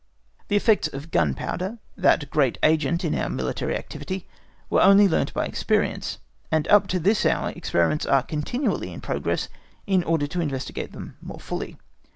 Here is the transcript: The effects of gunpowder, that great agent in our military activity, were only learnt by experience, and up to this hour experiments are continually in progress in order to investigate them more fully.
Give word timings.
The 0.47 0.55
effects 0.55 0.87
of 0.87 1.11
gunpowder, 1.11 1.77
that 1.95 2.31
great 2.31 2.57
agent 2.63 3.05
in 3.05 3.13
our 3.13 3.29
military 3.29 3.77
activity, 3.77 4.27
were 4.67 4.81
only 4.81 5.07
learnt 5.07 5.31
by 5.31 5.45
experience, 5.45 6.17
and 6.51 6.67
up 6.69 6.87
to 6.87 6.99
this 6.99 7.23
hour 7.23 7.51
experiments 7.51 8.07
are 8.07 8.23
continually 8.23 8.91
in 8.91 9.01
progress 9.01 9.47
in 9.85 10.03
order 10.03 10.25
to 10.25 10.41
investigate 10.41 10.91
them 10.91 11.17
more 11.21 11.39
fully. 11.39 11.77